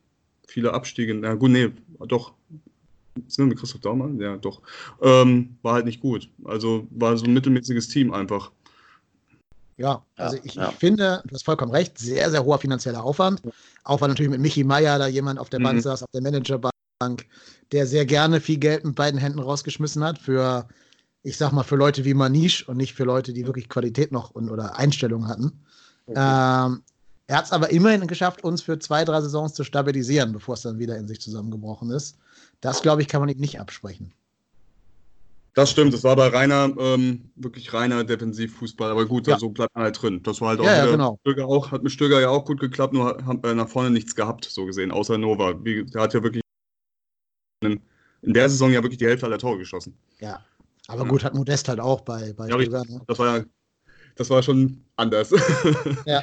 [0.47, 1.15] viele Abstiege.
[1.15, 1.69] Na gut, nee,
[2.07, 2.33] doch.
[3.27, 4.19] Sind wir mit Christoph Daumann?
[4.19, 4.61] Ja, doch.
[5.01, 6.29] Ähm, war halt nicht gut.
[6.43, 8.51] Also war so ein mittelmäßiges Team einfach.
[9.77, 10.69] Ja, also ich, ja.
[10.69, 13.41] ich finde, du hast vollkommen recht, sehr, sehr hoher finanzieller Aufwand.
[13.83, 15.81] Auch weil natürlich mit Michi Meier da jemand auf der Bank Mhm.
[15.81, 16.71] saß, auf der Managerbank,
[17.71, 20.67] der sehr gerne viel Geld mit beiden Händen rausgeschmissen hat für,
[21.21, 24.31] ich sag mal, für Leute wie Manish und nicht für Leute, die wirklich Qualität noch
[24.31, 25.63] und, oder Einstellungen hatten.
[26.07, 26.83] Ähm,
[27.27, 30.61] er hat es aber immerhin geschafft, uns für zwei, drei Saisons zu stabilisieren, bevor es
[30.61, 32.17] dann wieder in sich zusammengebrochen ist.
[32.61, 34.13] Das, glaube ich, kann man ihm nicht absprechen.
[35.57, 38.91] Das stimmt, es war aber reiner, ähm, wirklich reiner Defensivfußball.
[38.91, 39.39] Aber gut, Ja.
[39.39, 40.21] so bleibt man halt drin.
[40.21, 41.17] Das war halt auch, Ja, ja, genau.
[41.21, 44.13] Stöger auch, hat mit Stöger ja auch gut geklappt, nur haben wir nach vorne nichts
[44.13, 45.53] gehabt, so gesehen, außer Nova.
[45.53, 46.43] Der hat ja wirklich
[47.65, 47.81] in,
[48.21, 49.97] der Saison ja wirklich die Hälfte aller Tore geschossen.
[50.19, 50.45] Ja.
[50.89, 53.01] Aber gut, hat Modest halt auch bei, bei Stöger, ne?
[53.07, 53.45] Das war ja,
[54.15, 55.31] das war schon anders.
[56.05, 56.21] Ja.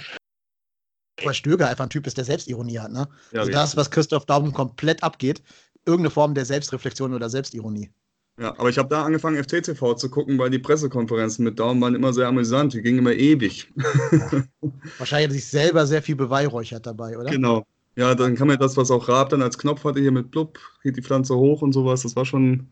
[1.25, 2.93] Weil Stöger einfach ein Typ ist, der Selbstironie hat.
[2.93, 3.09] Ne?
[3.33, 3.55] Ja, also richtig.
[3.55, 5.43] das, was Christoph Daum komplett abgeht,
[5.85, 7.91] irgendeine Form der Selbstreflexion oder Selbstironie.
[8.39, 11.95] Ja, aber ich habe da angefangen, FCTV zu gucken, weil die Pressekonferenzen mit Daumen waren
[11.95, 12.73] immer sehr amüsant.
[12.75, 13.73] Die gingen immer ewig.
[14.99, 17.31] Wahrscheinlich hat er sich selber sehr viel beweihräuchert dabei, oder?
[17.31, 17.65] Genau.
[17.97, 20.59] Ja, dann kam ja das, was auch Raab dann als Knopf hatte, hier mit Blub,
[20.83, 22.03] geht die Pflanze hoch und sowas.
[22.03, 22.69] Das war schon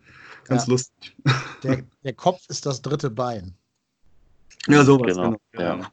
[0.49, 0.73] ganz Ja.
[0.73, 1.17] lustig.
[1.63, 3.55] Der, der Kopf ist das dritte Bein.
[4.67, 5.15] Ja, sowas.
[5.17, 5.37] Genau.
[5.53, 5.65] Genau.
[5.65, 5.93] Ja.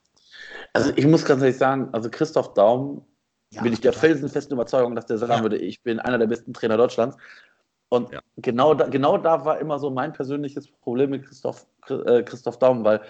[0.74, 3.06] Also ich muss ganz ehrlich sagen, also Christoph Daum
[3.52, 4.10] Ja, bin ich der total.
[4.10, 5.42] felsenfesten Überzeugung, dass der sagen Ja.
[5.44, 7.16] würde, ich bin einer der besten Trainer Deutschlands.
[7.90, 8.22] Und Ja.
[8.38, 12.84] genau, da, genau da war immer so mein persönliches Problem mit Christoph, äh, Christoph Daum,
[12.84, 13.02] weil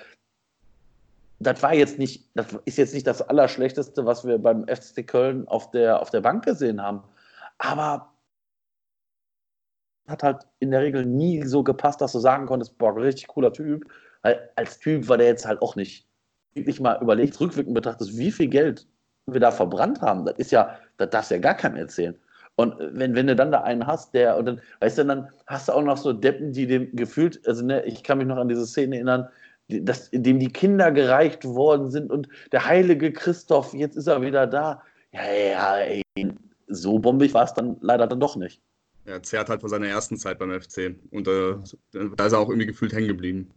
[1.40, 5.48] das war jetzt nicht, das ist jetzt nicht das Allerschlechteste, was wir beim FC Köln
[5.48, 7.04] auf der, auf der Bank gesehen haben.
[7.58, 8.12] Aber
[10.08, 13.54] hat halt in der Regel nie so gepasst, dass du sagen konntest, boah, richtig cooler
[13.54, 13.86] Typ.
[14.22, 16.08] Weil als Typ war der jetzt halt auch nicht.
[16.56, 18.88] Wirklich mal überlegt, rückwirkend betrachtest, wie viel Geld
[19.28, 20.26] wir da verbrannt haben.
[20.26, 22.18] Das ist ja, das darfst du ja gar keinem erzählen.
[22.60, 25.70] Und wenn, wenn du dann da einen hast, der, und dann, weißt du, dann hast
[25.70, 28.50] du auch noch so Deppen, die dem gefühlt, also ne, ich kann mich noch an
[28.50, 29.30] diese Szene erinnern,
[29.70, 34.22] die- dass, dem die Kinder gereicht worden sind und der heilige Christoph, jetzt ist er
[34.22, 34.84] wieder da.
[35.14, 36.02] Ja, ja, ey,
[36.68, 38.62] so bombig war es dann leider dann doch nicht.
[39.06, 40.96] Er zerrt halt vor seiner ersten Zeit beim FC.
[41.12, 41.56] Und äh,
[42.18, 43.52] da ist er auch irgendwie gefühlt hängen geblieben.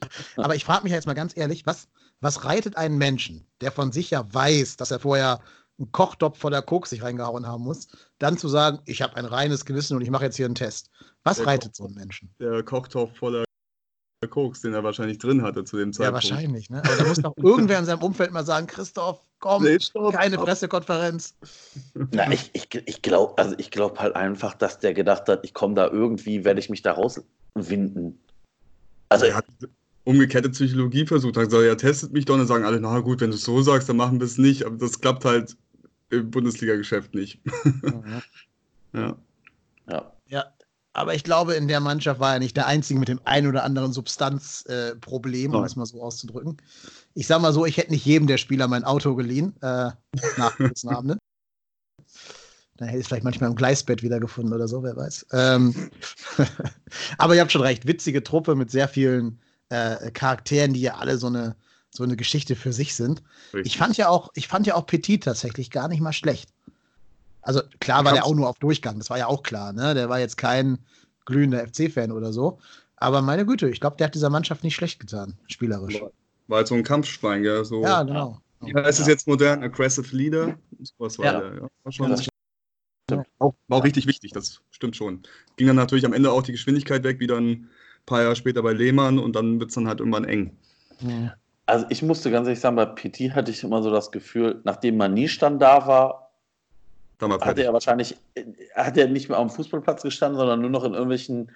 [0.36, 1.88] Aber ich frage mich jetzt mal ganz ehrlich, was,
[2.22, 5.40] was reitet einen Menschen, der von sich ja weiß, dass er vorher
[5.78, 9.64] einen Kochtopf voller Koks sich reingehauen haben muss, dann zu sagen, ich habe ein reines
[9.64, 10.90] Gewissen und ich mache jetzt hier einen Test.
[11.24, 12.30] Was Der reitet so einen Menschen?
[12.38, 13.44] Der Kochtopf voller
[14.30, 16.14] Koks, den er wahrscheinlich drin hatte zu dem Ja, Zeitpunkt.
[16.30, 16.70] wahrscheinlich.
[16.70, 16.82] Ne?
[16.84, 20.36] Aber da muss doch irgendwer in seinem Umfeld mal sagen, Christoph, komm, Nee, stopp, keine
[20.36, 20.46] stopp.
[20.46, 21.34] Pressekonferenz.
[22.12, 25.52] Na, ich, ich, ich glaube also ich glaub halt einfach, dass der gedacht hat, ich
[25.52, 28.18] komme da irgendwie, werde ich mich da rauswinden.
[29.10, 29.44] Also, Er hat
[30.04, 31.36] umgekehrte Psychologie versucht.
[31.36, 32.34] Er hat gesagt, ja, testet mich doch.
[32.34, 34.38] Und dann sagen alle, na gut, wenn du es so sagst, dann machen wir es
[34.38, 34.64] nicht.
[34.64, 35.56] Aber das klappt halt
[36.14, 37.40] im Bundesliga-Geschäft nicht.
[38.92, 39.16] ja.
[39.88, 40.10] ja.
[40.26, 40.54] Ja,
[40.94, 43.64] aber ich glaube, in der Mannschaft war er nicht der Einzige mit dem ein oder
[43.64, 46.56] anderen Substanzproblem, äh, um es mal so auszudrücken.
[47.14, 49.90] Ich sag mal so, ich hätte nicht jedem der Spieler mein Auto geliehen, äh,
[50.38, 51.18] nach kurzen Abenden.
[52.76, 55.26] Dann hätte ich es vielleicht manchmal im Gleisbett wiedergefunden oder so, wer weiß.
[55.32, 55.90] Ähm,
[57.18, 61.18] aber ihr habt schon recht, witzige Truppe mit sehr vielen äh, Charakteren, die ja alle
[61.18, 61.56] so eine,
[61.94, 63.22] so eine Geschichte für sich sind.
[63.62, 66.50] Ich fand ja auch, ich fand ja auch Petit tatsächlich gar nicht mal schlecht.
[67.40, 69.94] Also klar war der auch nur auf Durchgang, das war ja auch klar, ne?
[69.94, 70.78] Der war jetzt kein
[71.24, 72.58] glühender FC-Fan oder so.
[72.96, 76.00] Aber meine Güte, ich glaube, der hat dieser Mannschaft nicht schlecht getan, spielerisch.
[76.48, 77.64] War halt so ein Kampfschwein, gell?
[77.64, 78.40] So, Ja, genau.
[78.60, 79.62] Wie heißt es jetzt modern?
[79.62, 80.56] Aggressive Leader?
[80.98, 81.40] Was war Ja.
[81.40, 81.54] der?
[81.54, 82.26] Ja, war schon, Das
[83.38, 85.22] auch, war auch richtig wichtig, das stimmt schon.
[85.56, 87.70] Ging dann natürlich am Ende auch die Geschwindigkeit weg, wie dann ein
[88.06, 90.56] paar Jahre später bei Lehmann und dann wird es dann halt irgendwann eng.
[91.66, 94.96] Also ich musste ganz ehrlich sagen, bei PT hatte ich immer so das Gefühl, nachdem
[94.96, 96.32] Manish dann da war,
[97.40, 98.16] hat er wahrscheinlich,
[98.74, 101.50] hat er nicht mehr am Fußballplatz gestanden, sondern nur noch in irgendwelchen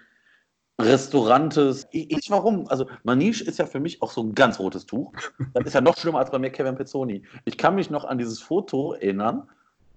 [0.81, 1.89] Restaurantes.
[1.91, 2.69] Ich, ich warum?
[2.69, 5.13] Also Manish ist ja für mich auch so ein ganz rotes Tuch.
[5.53, 7.25] Das ist ja noch schlimmer als bei mir Kevin Pezzoni.
[7.45, 9.49] Ich kann mich noch an dieses Foto erinnern,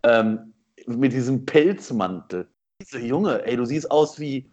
[0.04, 0.54] ähm,
[0.88, 2.47] mit diesem Pelzmantel.
[2.82, 4.50] Diese Junge, ey, du siehst aus wie,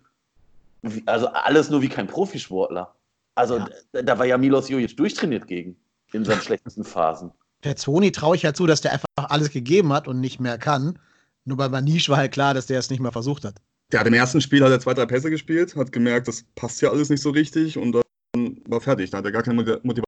[0.82, 2.94] wie also alles nur wie kein Profisportler.
[3.38, 3.60] Also
[3.92, 5.76] da, da war ja Milos Jojic durchtrainiert gegen
[6.12, 7.30] in seinen schlechtesten Phasen.
[7.60, 10.98] Perzoni traue ich ja zu, dass der einfach alles gegeben hat und nicht mehr kann.
[11.44, 13.56] Nur bei Manisch war halt klar, dass der es nicht mehr versucht hat.
[13.92, 16.80] Der hat im ersten Spiel hat er zwei, drei Pässe gespielt, hat gemerkt, das passt
[16.82, 19.10] ja alles nicht so richtig und dann war fertig.
[19.10, 20.04] Da hat er gar keine Moti- Motivation.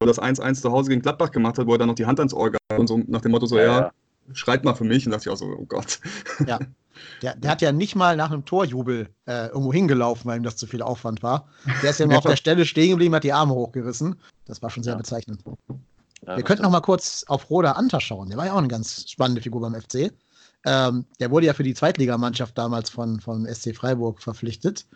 [0.00, 2.20] Weil das 1-1 zu Hause gegen Gladbach gemacht hat, wo er dann noch die Hand
[2.20, 3.92] ans Ohr gab und so nach dem Motto so, Ja, ja, ja.
[4.34, 5.04] schreit mal für mich.
[5.06, 6.00] Und dachte ich auch so, oh Gott.
[6.46, 6.58] Ja.
[7.22, 10.56] Der, der hat ja nicht mal nach einem Torjubel äh, irgendwo hingelaufen, weil ihm das
[10.56, 11.48] zu viel Aufwand war.
[11.82, 14.16] Der ist ja immer auf der Stelle stehen geblieben, hat die Arme hochgerissen.
[14.46, 15.42] Das war schon sehr bezeichnend.
[16.26, 18.28] Ja, Wir könnten noch mal kurz auf Roda Anta schauen.
[18.28, 20.12] Der war ja auch eine ganz spannende Figur beim FC.
[20.64, 24.86] Ähm, der wurde ja für die Zweitligamannschaft damals von, von SC Freiburg verpflichtet.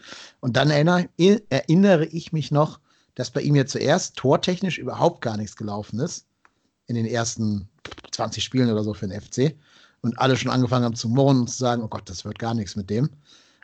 [0.41, 1.09] Und dann erinnere,
[1.49, 2.79] erinnere ich mich noch,
[3.15, 6.27] dass bei ihm ja zuerst tortechnisch überhaupt gar nichts gelaufen ist.
[6.87, 7.69] In den ersten
[8.13, 9.57] 20 Spielen oder so für den FC.
[10.03, 12.55] Und alle schon angefangen haben zu murren und zu sagen, oh Gott, das wird gar
[12.55, 13.11] nichts mit dem.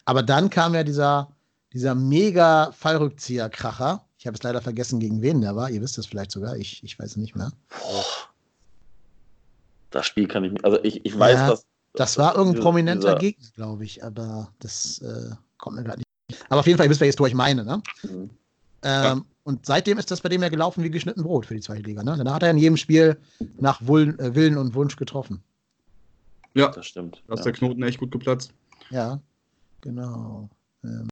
[0.04, 1.28] Aber dann kam ja dieser,
[1.72, 4.04] dieser mega Fallrückzieher-Kracher.
[4.18, 5.70] Ich habe es leider vergessen, gegen wen der war.
[5.70, 6.56] Ihr wisst es vielleicht sogar.
[6.56, 7.52] Ich, ich weiß es nicht mehr.
[9.90, 10.64] Das Spiel kann ich nicht.
[10.64, 11.66] Also ich, ich weiß, Ja, dass.
[11.94, 16.42] Das war irgendein dieser- prominenter Gegner, glaube ich, aber das äh, kommt mir gerade nicht.
[16.48, 17.82] Aber auf jeden Fall, ihr wisst, welches Tor ich meine, ne?
[18.02, 18.30] Mhm.
[18.82, 21.82] Ähm, Und seitdem ist das bei dem ja gelaufen wie geschnitten Brot für die zweite
[21.82, 22.14] Liga, ne?
[22.16, 23.18] Danach hat er in jedem Spiel
[23.60, 25.42] nach Wul äh, Willen und Wunsch getroffen.
[26.54, 27.22] Ja, das stimmt.
[27.26, 27.44] Da ist ja.
[27.44, 28.52] der Knoten echt gut geplatzt.
[28.90, 29.20] Ja,
[29.80, 30.48] genau.
[30.84, 31.08] Ähm,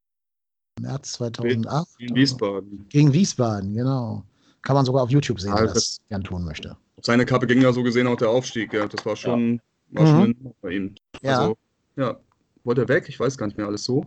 [0.80, 1.88] März 2008.
[1.98, 2.86] In Wiesbaden.
[2.88, 4.24] Gegen Wiesbaden, genau.
[4.62, 6.72] Kann man sogar auf YouTube sehen, Ja, wer das- gern tun möchte.
[6.96, 8.72] auf seine Kappe ging ja so gesehen auch der Aufstieg.
[8.74, 8.86] Ja.
[8.86, 10.08] Das war schon, war Mhm.
[10.08, 10.94] schon ein bei ihm.
[11.22, 11.38] Ja.
[11.40, 11.56] Also,
[11.96, 12.16] ja.
[12.64, 13.06] Wollte er weg?
[13.08, 14.04] Ich weiß gar nicht mehr alles so.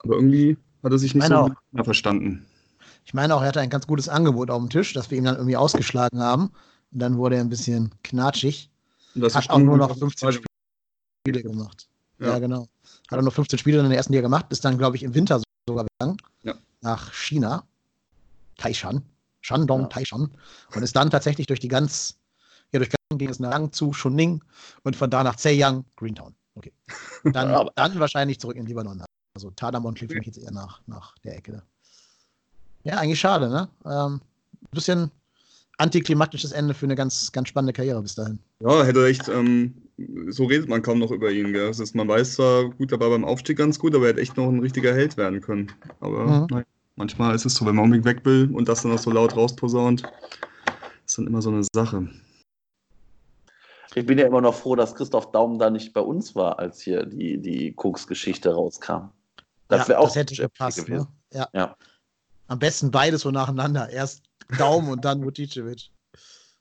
[0.00, 1.50] Aber irgendwie hat er sich nicht Meine so auch.
[1.72, 2.46] mehr verstanden.
[3.04, 5.24] Ich meine auch, er hatte ein ganz gutes Angebot auf dem Tisch, das wir ihm
[5.24, 6.50] dann irgendwie ausgeschlagen haben.
[6.92, 8.70] Und dann wurde er ein bisschen knatschig.
[9.18, 11.88] Und das Hat auch nur noch 15 Spiele gemacht.
[12.18, 12.38] Ja, Ja.
[12.38, 12.68] genau.
[13.10, 15.14] Hat er nur 15 Spiele in der ersten Liga gemacht, ist dann, glaube ich, im
[15.14, 16.18] Winter sogar gegangen.
[16.42, 16.54] Ja.
[16.80, 17.64] Nach China.
[18.56, 19.02] Taishan.
[19.40, 19.86] Shandong, Ja.
[19.88, 20.30] Taishan.
[20.74, 22.18] Und ist dann tatsächlich durch die ganz,
[22.72, 24.42] ja, durch ganz ging es nach zu Shuning
[24.84, 26.34] und von da nach Zhejiang, Greentown.
[26.54, 26.72] Okay.
[27.24, 29.04] Dann, dann wahrscheinlich zurück in Libanon.
[29.34, 31.62] Also Tadamon klingt für mich jetzt eher nach, nach der Ecke.
[32.82, 33.68] Ja, eigentlich schade, ne?
[33.84, 34.20] Ähm,
[34.72, 35.10] bisschen
[35.78, 38.38] antiklimaktisches Ende für eine ganz, ganz spannende Karriere bis dahin.
[38.60, 39.74] Ja, hätte echt, ähm,
[40.28, 41.52] so redet man kaum noch über ihn.
[41.52, 41.68] Gell?
[41.68, 44.20] Das ist, man weiß zwar, gut, er war beim Aufstieg ganz gut, aber er hätte
[44.20, 45.72] echt noch ein richtiger Held werden können.
[46.00, 46.46] Aber Mhm.
[46.50, 46.64] nein,
[46.96, 49.36] manchmal ist es so, wenn man unbedingt weg will und das dann auch so laut
[49.36, 50.02] rausposaunt,
[51.06, 52.08] ist dann immer so eine Sache.
[53.94, 56.80] Ich bin ja immer noch froh, dass Christoph Daum da nicht bei uns war, als
[56.82, 59.10] hier die, die Koks-Geschichte rauskam.
[59.68, 60.88] Das Ja, wäre auch das hätte gepasst.
[60.88, 61.06] Ne?
[61.32, 61.48] Ja.
[61.52, 61.76] Ja.
[62.48, 63.90] Am besten beides so nacheinander.
[63.90, 65.90] Erst Daumen und dann Vuticevic.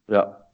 [0.08, 0.48] Ja.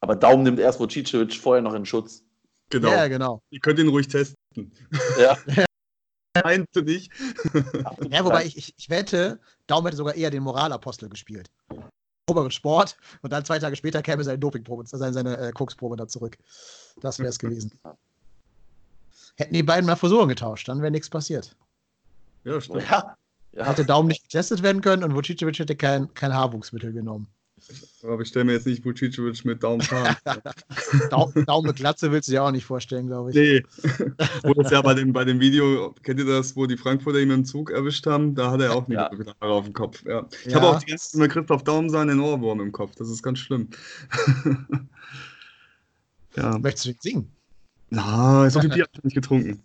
[0.00, 2.22] Aber Daum nimmt erst Vocicevic vorher noch in Schutz.
[2.70, 2.90] Genau.
[2.90, 3.42] Ja, genau.
[3.50, 4.36] Ihr könnt ihn ruhig testen.
[5.18, 5.36] Ja.
[6.44, 7.10] Nein, du nicht.
[8.10, 11.50] Ja, wobei ich, ich, ich wette, Daumen hätte sogar eher den Moralapostel gespielt.
[12.28, 16.06] Oberen Sport und dann zwei Tage später käme seine Dopingprobe, seine, seine äh, Koksprobe da
[16.06, 16.36] zurück.
[17.00, 17.72] Das wäre es gewesen.
[19.36, 21.56] Hätten die beiden mal Frisuren getauscht, dann wäre nichts passiert.
[22.44, 22.82] Ja, stimmt.
[22.88, 23.16] Ja.
[23.58, 23.66] Ja.
[23.66, 27.26] Hätte Daumen nicht getestet werden können und Vocicevic hätte kein, kein Haarwuchsmittel genommen.
[28.04, 30.16] Aber ich stelle mir jetzt nicht Vucicevic mit Daumen fahren.
[31.10, 33.36] Dau Daumen mit Glatze willst du dir auch nicht vorstellen, glaube ich.
[33.36, 33.62] Nee.
[34.44, 37.30] wo das ja bei dem, bei dem Video, kennt ihr das, wo die Frankfurter ihn
[37.30, 38.34] im Zug erwischt haben?
[38.36, 39.10] Da hat er auch nicht Ja.
[39.40, 40.04] Haare auf dem Kopf.
[40.06, 40.26] Ja.
[40.46, 40.60] Ich Ja.
[40.60, 42.94] habe auch die ganze Zeit mit Christoph Daum seinen Ohrwurm im Kopf.
[42.94, 43.68] Das ist ganz schlimm.
[46.36, 46.58] ja.
[46.58, 47.32] Möchtest du ihn singen?
[47.90, 49.62] Na, so viel Bier habe ich nicht getrunken.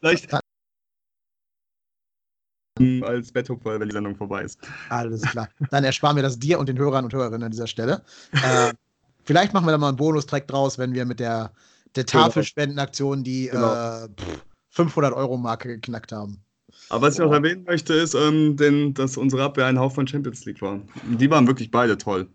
[0.00, 0.28] Vielleicht
[3.04, 4.58] als Betthupfer, wenn die Sendung vorbei ist.
[4.90, 5.48] Alles klar.
[5.70, 8.02] Dann ersparen wir das dir und den Hörern und Hörerinnen an dieser Stelle.
[8.32, 8.72] Äh,
[9.24, 11.52] vielleicht machen wir da mal einen Bonustrack draus, wenn wir mit der,
[11.94, 12.24] der Genau.
[12.24, 14.04] Tafelspendenaktion die Genau.
[14.04, 14.44] äh, pff,
[14.76, 16.38] 500-Euro-Marke geknackt haben.
[16.90, 20.44] Aber was ich noch erwähnen möchte, ist, ähm, denn, dass unsere Abwehr ein Haufen Champions
[20.44, 20.80] League war.
[21.18, 22.28] Die waren wirklich beide toll.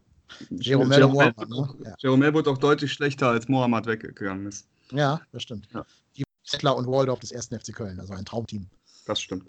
[0.50, 1.70] Jerome Mohamed, ne?
[2.02, 2.34] Ja.
[2.34, 4.66] Wurde auch deutlich schlechter, als Mohamed weggegangen ist.
[4.92, 5.68] ja, das stimmt.
[5.74, 5.86] Ja.
[6.18, 7.48] Die Settler und Waldorf des 1.
[7.50, 8.66] FC Köln, also ein Traumteam.
[9.06, 9.46] Das stimmt.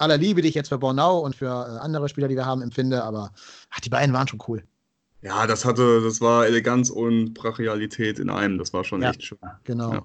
[0.00, 2.62] Aller Liebe, die ich jetzt für Bornau und für äh, andere Spieler, die wir haben,
[2.62, 3.32] empfinde, aber
[3.70, 4.64] ach, die beiden waren schon cool.
[5.22, 8.58] Ja, das hatte, das war Eleganz und Brachialität in einem.
[8.58, 9.10] Das war schon Ja.
[9.10, 9.38] echt schön.
[9.64, 9.92] Genau.
[9.92, 10.02] Ja.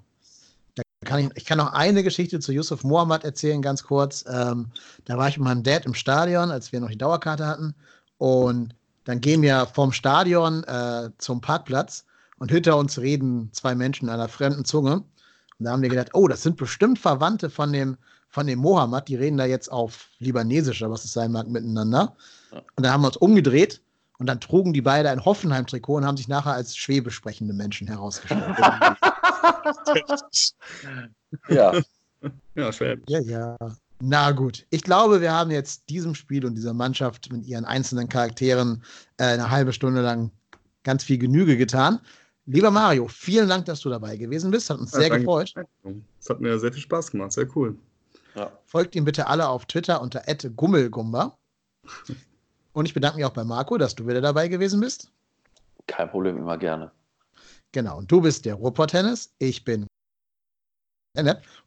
[0.76, 4.26] Da kann ich, ich kann noch eine Geschichte zu Yusuf Mohammad erzählen, ganz kurz.
[4.28, 4.72] Ähm,
[5.06, 7.76] da war ich mit meinem Dad im Stadion, als wir noch die Dauerkarte hatten.
[8.18, 12.06] Und dann gehen wir vom Stadion äh, zum Parkplatz
[12.38, 14.96] und hinter uns reden zwei Menschen einer fremden Zunge.
[14.96, 17.96] Und da haben wir gedacht, oh, das sind bestimmt Verwandte von dem,
[18.36, 19.08] von dem Mohammed.
[19.08, 22.16] Die reden da jetzt auf Libanesisch, oder was es sein mag, miteinander.
[22.52, 23.82] Und dann haben wir uns umgedreht
[24.20, 27.88] und dann trugen die beide ein Hoffenheim-Trikot und haben sich nachher als schwäbisch sprechende Menschen
[27.88, 28.44] herausgestellt.
[31.50, 31.74] Ja.
[32.56, 32.98] Ja, schwer.
[33.08, 33.58] Ja, ja.
[34.00, 34.66] Na gut.
[34.70, 38.84] Ich glaube, wir haben jetzt diesem Spiel und dieser Mannschaft mit ihren einzelnen Charakteren
[39.18, 40.32] äh, eine halbe Stunde lang
[40.84, 42.00] ganz viel Genüge getan.
[42.46, 44.70] Lieber Mario, vielen Dank, dass du dabei gewesen bist.
[44.70, 45.26] Hat uns Ja, sehr danke.
[45.26, 45.54] gefreut.
[46.20, 47.32] Es hat mir sehr viel Spaß gemacht.
[47.32, 47.76] Sehr cool.
[48.36, 48.52] Ja.
[48.66, 50.24] Folgt ihm bitte alle auf Twitter unter
[50.56, 51.38] @gummelgumba.
[52.74, 55.10] Und ich bedanke mich auch bei Marco, dass du wieder dabei gewesen bist.
[55.88, 56.92] Kein Problem, immer gerne.
[57.72, 57.98] Genau.
[57.98, 59.34] Und du bist der Ruhrpott-Tennis.
[59.40, 59.88] Ich bin.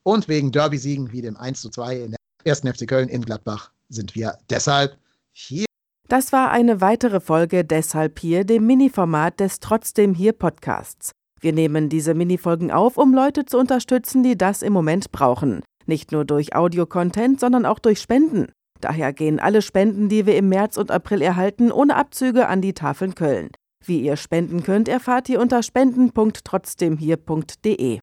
[0.03, 3.73] Und wegen Derby-Siegen wie dem 1 zu 2 in der ersten FC Köln in Gladbach
[3.89, 4.99] sind wir deshalb
[5.33, 5.65] hier.
[6.09, 11.13] Das war eine weitere Folge Deshalb hier, dem Mini-Format des Trotzdem hier Podcasts.
[11.41, 15.63] Wir nehmen diese Minifolgen auf, um Leute zu unterstützen, die das im Moment brauchen.
[15.89, 18.53] Nicht nur durch Audio-Content, sondern auch durch Spenden.
[18.81, 22.75] Daher gehen alle Spenden, die wir im März und April erhalten, ohne Abzüge an die
[22.75, 23.49] Tafeln Köln.
[23.85, 27.97] Wie ihr spenden könnt, erfahrt ihr unter spenden.trotzdemhier.de.